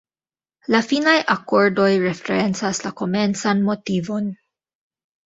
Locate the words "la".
0.75-0.79, 2.87-2.93